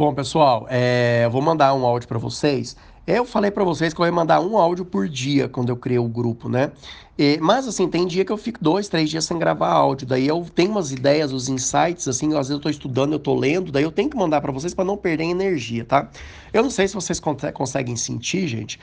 [0.00, 2.74] Bom, pessoal, é, eu vou mandar um áudio para vocês.
[3.06, 5.98] Eu falei para vocês que eu ia mandar um áudio por dia quando eu criei
[5.98, 6.72] o grupo, né?
[7.18, 10.06] E, mas assim, tem dia que eu fico dois, três dias sem gravar áudio.
[10.06, 13.34] Daí eu tenho umas ideias, os insights, assim, às vezes eu tô estudando, eu tô
[13.34, 16.08] lendo, daí eu tenho que mandar para vocês para não perder energia, tá?
[16.50, 17.20] Eu não sei se vocês
[17.52, 18.80] conseguem sentir, gente,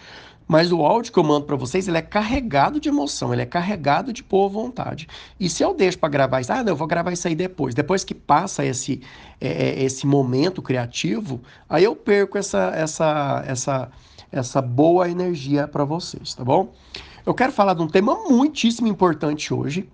[0.48, 3.46] mas o áudio que eu mando para vocês, ele é carregado de emoção, ele é
[3.46, 5.08] carregado de boa vontade.
[5.40, 7.76] E se eu deixo para gravar isso, ah, não, eu vou gravar isso aí depois.
[7.76, 9.02] Depois que passa esse,
[9.42, 13.92] é, é, esse momento criativo, aí eu perco essa, essa, essa,
[14.32, 16.74] essa boa energia para vocês, tá bom?
[17.26, 19.90] Eu quero falar de um tema muitíssimo importante hoje,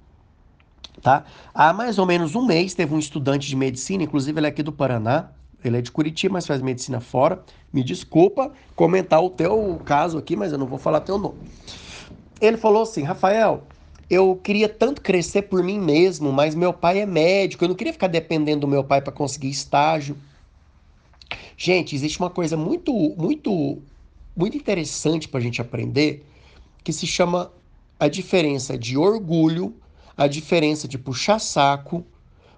[1.02, 1.24] tá?
[1.52, 4.62] Há mais ou menos um mês teve um estudante de medicina, inclusive ele é aqui
[4.62, 5.30] do Paraná,
[5.64, 7.44] ele é de Curitiba, mas faz medicina fora.
[7.72, 11.38] Me desculpa comentar o teu caso aqui, mas eu não vou falar teu nome.
[12.42, 13.64] Ele falou assim, Rafael,
[14.10, 17.94] eu queria tanto crescer por mim mesmo, mas meu pai é médico, eu não queria
[17.94, 20.18] ficar dependendo do meu pai para conseguir estágio.
[21.58, 23.82] Gente, existe uma coisa muito, muito,
[24.36, 26.26] muito interessante para a gente aprender
[26.84, 27.52] que se chama
[28.00, 29.74] a diferença de orgulho,
[30.18, 32.06] a diferença de puxar saco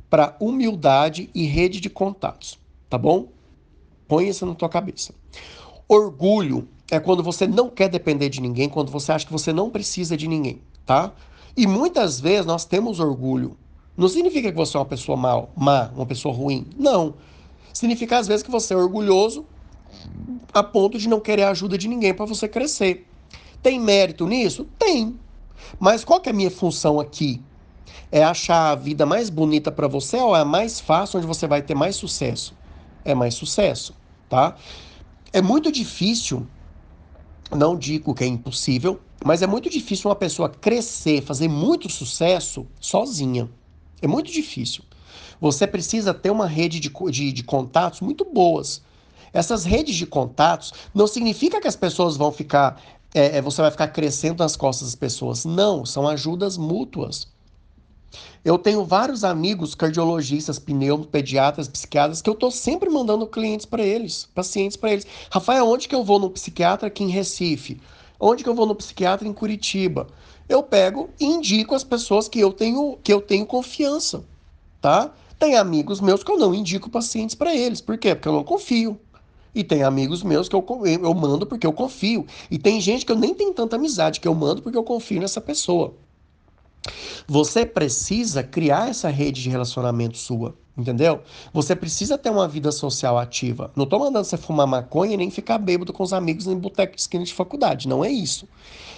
[0.10, 2.58] para humildade e rede de contatos,
[2.90, 3.30] tá bom?
[4.08, 5.14] Põe isso na tua cabeça.
[5.88, 9.70] Orgulho é quando você não quer depender de ninguém, quando você acha que você não
[9.70, 11.14] precisa de ninguém, tá?
[11.58, 13.58] E muitas vezes nós temos orgulho.
[13.98, 16.68] Não significa que você é uma pessoa mal, má, uma pessoa ruim.
[16.78, 17.14] Não.
[17.74, 19.46] Significa às vezes que você é orgulhoso
[20.54, 23.08] a ponto de não querer a ajuda de ninguém para você crescer.
[23.62, 24.68] Tem mérito nisso?
[24.78, 25.18] Tem.
[25.80, 27.42] Mas qual que é a minha função aqui?
[28.12, 31.48] É achar a vida mais bonita para você ou é a mais fácil onde você
[31.48, 32.54] vai ter mais sucesso?
[33.06, 33.96] É mais sucesso,
[34.28, 34.58] tá?
[35.32, 36.46] É muito difícil,
[37.56, 42.68] não digo que é impossível, mas é muito difícil uma pessoa crescer, fazer muito sucesso
[42.80, 43.50] sozinha.
[44.02, 44.84] É muito difícil.
[45.40, 48.82] Você precisa ter uma rede de, de, de contatos muito boas.
[49.32, 52.82] Essas redes de contatos não significa que as pessoas vão ficar
[53.16, 55.46] é, é, você vai ficar crescendo nas costas das pessoas.
[55.46, 57.28] Não, são ajudas mútuas.
[58.44, 63.84] Eu tenho vários amigos cardiologistas, pneumos, pediatras, psiquiatras que eu estou sempre mandando clientes para
[63.84, 65.08] eles, pacientes para eles.
[65.32, 67.80] Rafael, onde que eu vou no psiquiatra aqui em Recife?
[68.20, 70.08] Onde que eu vou no psiquiatra em Curitiba?
[70.48, 74.24] Eu pego e indico as pessoas que eu tenho que eu tenho confiança,
[74.80, 75.12] tá?
[75.40, 77.82] Tem amigos meus que eu não indico pacientes para eles.
[77.82, 78.16] Por quê?
[78.16, 79.00] Porque eu não confio.
[79.56, 82.26] E tem amigos meus que eu, eu mando porque eu confio.
[82.52, 85.22] E tem gente que eu nem tenho tanta amizade, que eu mando porque eu confio
[85.22, 85.94] nessa pessoa.
[87.28, 91.22] Você precisa criar essa rede de relacionamento sua, entendeu?
[91.54, 93.72] Você precisa ter uma vida social ativa.
[93.76, 97.02] Não estou mandando você fumar maconha nem ficar bêbado com os amigos em boteco de
[97.02, 97.88] esquina de faculdade.
[97.88, 98.48] Não é isso.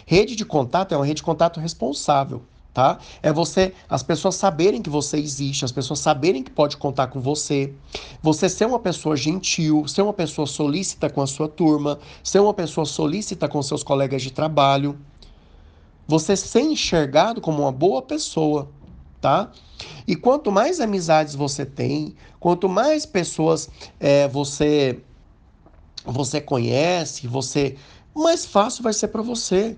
[0.06, 2.42] Rede de contato é uma rede de contato responsável
[2.78, 3.00] tá?
[3.24, 7.20] É você, as pessoas saberem que você existe, as pessoas saberem que pode contar com
[7.20, 7.74] você.
[8.22, 12.54] Você ser uma pessoa gentil, ser uma pessoa solícita com a sua turma, ser uma
[12.54, 14.96] pessoa solícita com seus colegas de trabalho.
[16.08, 18.70] Você ser enxergado como uma boa pessoa,
[19.20, 19.52] tá?
[20.08, 23.70] E quanto mais amizades você tem, quanto mais pessoas
[24.00, 25.00] é, você
[26.06, 27.76] você conhece, você
[28.16, 29.78] mais fácil vai ser para você.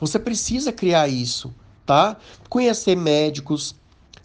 [0.00, 1.54] Você precisa criar isso
[1.90, 2.16] tá?
[2.48, 3.74] Conhecer médicos,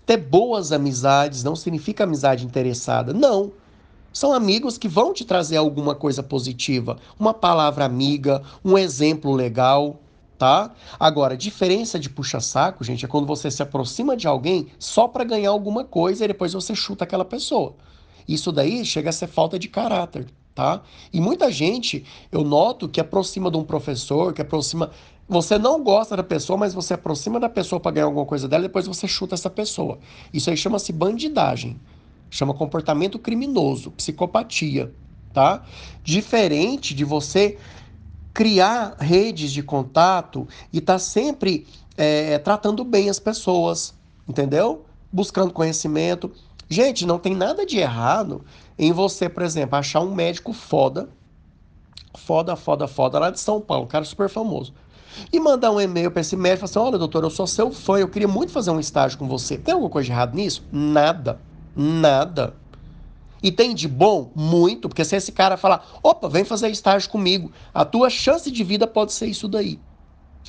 [0.06, 3.54] ter boas amizades, não significa amizade interessada, não.
[4.14, 10.00] São amigos que vão te trazer alguma coisa positiva, uma palavra amiga, um exemplo legal,
[10.38, 10.72] tá?
[11.00, 15.50] Agora, diferença de puxa-saco, gente, é quando você se aproxima de alguém só para ganhar
[15.50, 17.76] alguma coisa e depois você chuta aquela pessoa.
[18.28, 20.82] Isso daí chega a ser falta de caráter, tá?
[21.14, 24.92] E muita gente, eu noto que aproxima de um professor, que aproxima
[25.28, 28.66] você não gosta da pessoa, mas você aproxima da pessoa para ganhar alguma coisa dela
[28.66, 29.98] e depois você chuta essa pessoa.
[30.32, 31.80] Isso aí chama-se bandidagem.
[32.30, 34.92] Chama comportamento criminoso, psicopatia,
[35.34, 35.64] tá?
[36.04, 37.58] Diferente de você
[38.36, 41.66] criar redes de contato e estar tá sempre
[41.98, 43.94] é, tratando bem as pessoas,
[44.28, 44.86] entendeu?
[45.10, 46.30] Buscando conhecimento.
[46.70, 48.44] Gente, não tem nada de errado
[48.78, 51.08] em você, por exemplo, achar um médico foda,
[52.14, 54.74] foda, foda, foda, lá de São Paulo, um cara super famoso
[55.32, 57.72] e mandar um e-mail para esse médico e falar assim: olha, doutor, eu sou seu
[57.72, 59.58] fã, eu queria muito fazer um estágio com você.
[59.58, 60.62] Tem alguma coisa de errado nisso?
[60.70, 61.40] Nada.
[61.74, 62.54] Nada.
[63.42, 64.32] E tem de bom?
[64.36, 68.64] Muito, porque se esse cara falar, opa, vem fazer estágio comigo, a tua chance de
[68.64, 69.80] vida pode ser isso daí.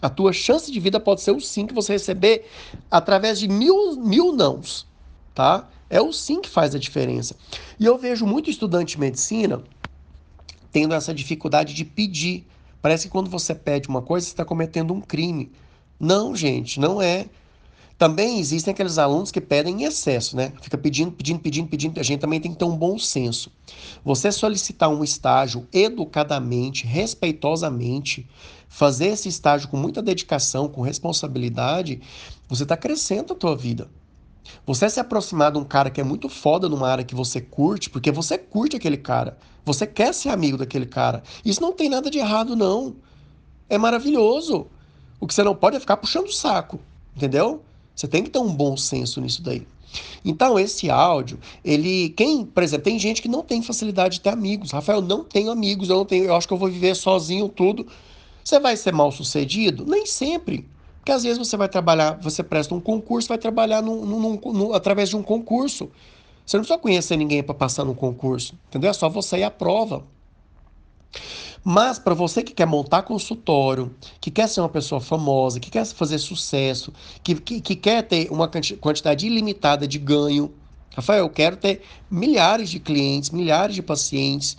[0.01, 2.47] A tua chance de vida pode ser o sim que você receber
[2.91, 4.87] através de mil, mil nãos,
[5.35, 5.69] tá?
[5.89, 7.37] É o sim que faz a diferença.
[7.79, 9.63] E eu vejo muito estudante de medicina
[10.71, 12.47] tendo essa dificuldade de pedir
[12.87, 15.51] Parece que quando você pede uma coisa, você está cometendo um crime.
[15.99, 17.27] Não, gente, não é.
[17.99, 20.53] Também existem aqueles alunos que pedem em excesso, né?
[20.61, 21.99] Fica pedindo, pedindo, pedindo, pedindo.
[21.99, 23.51] A gente também tem que ter um bom senso.
[24.05, 28.29] Você solicitar um estágio educadamente, respeitosamente,
[28.69, 32.03] fazer esse estágio com muita dedicação, com responsabilidade,
[32.47, 33.89] você está crescendo a tua vida.
[34.67, 37.89] Você se aproximar de um cara que é muito foda numa área que você curte,
[37.89, 39.39] porque você curte aquele cara.
[39.65, 41.23] Você quer ser amigo daquele cara.
[41.45, 42.95] Isso não tem nada de errado, não.
[43.69, 44.67] É maravilhoso.
[45.19, 46.79] O que você não pode é ficar puxando o saco,
[47.17, 47.65] entendeu?
[47.97, 49.67] Você tem que ter um bom senso nisso daí.
[50.23, 52.11] Então, esse áudio, ele.
[52.11, 54.71] Quem, por exemplo, tem gente que não tem facilidade de ter amigos.
[54.71, 57.87] Rafael, não tenho amigos, eu não tenho, eu acho que eu vou viver sozinho tudo.
[58.45, 59.87] Você vai ser mal sucedido?
[59.87, 60.69] Nem sempre.
[60.99, 64.75] Porque às vezes você vai trabalhar, você presta um concurso, vai trabalhar num, num, num,
[64.75, 65.89] através de um concurso.
[66.45, 68.91] Você não precisa conhecer ninguém para passar no concurso, entendeu?
[68.91, 70.05] É só você ir à prova.
[71.69, 75.85] Mas para você que quer montar consultório, que quer ser uma pessoa famosa, que quer
[75.85, 76.93] fazer sucesso,
[77.25, 78.49] que, que, que quer ter uma
[78.81, 80.55] quantidade ilimitada de ganho,
[80.95, 84.57] Rafael, eu quero ter milhares de clientes, milhares de pacientes,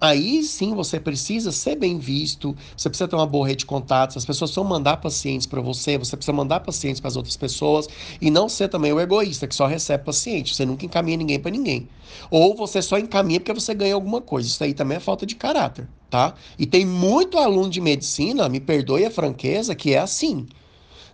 [0.00, 4.16] Aí sim você precisa ser bem visto, você precisa ter uma boa rede de contatos,
[4.16, 7.88] as pessoas precisam mandar pacientes para você, você precisa mandar pacientes para as outras pessoas
[8.20, 11.50] e não ser também o egoísta que só recebe paciente, você nunca encaminha ninguém para
[11.50, 11.88] ninguém.
[12.30, 15.34] Ou você só encaminha porque você ganha alguma coisa, isso aí também é falta de
[15.34, 16.34] caráter, tá?
[16.58, 20.46] E tem muito aluno de medicina, me perdoe a franqueza, que é assim.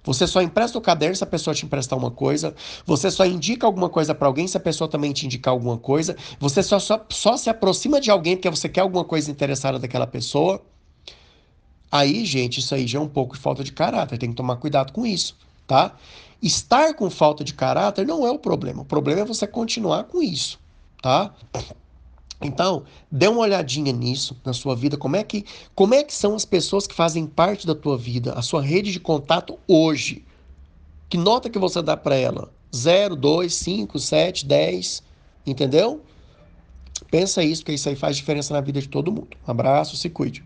[0.04, 2.54] Você só empresta o caderno se a pessoa te emprestar uma coisa.
[2.84, 6.16] Você só indica alguma coisa para alguém se a pessoa também te indicar alguma coisa.
[6.40, 10.06] Você só, só, só se aproxima de alguém porque você quer alguma coisa interessada daquela
[10.06, 10.60] pessoa.
[11.90, 14.18] Aí, gente, isso aí já é um pouco de falta de caráter.
[14.18, 15.36] Tem que tomar cuidado com isso,
[15.66, 15.94] tá?
[16.42, 18.82] Estar com falta de caráter não é o problema.
[18.82, 20.58] O problema é você continuar com isso,
[21.00, 21.32] tá?
[22.46, 25.44] Então, dê uma olhadinha nisso na sua vida, como é que
[25.74, 28.92] como é que são as pessoas que fazem parte da tua vida, a sua rede
[28.92, 30.24] de contato hoje.
[31.08, 32.50] Que nota que você dá para ela?
[32.74, 35.02] 0, 2, 5, 7, 10,
[35.46, 36.00] entendeu?
[37.10, 39.36] Pensa isso, porque isso aí faz diferença na vida de todo mundo.
[39.46, 40.42] Um abraço, se cuide.